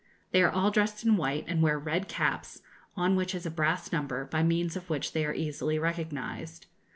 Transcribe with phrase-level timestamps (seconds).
[0.31, 2.63] They are all dressed in white, and wear red caps,
[2.97, 6.65] on which is a brass number, by means of which they are easily recognised.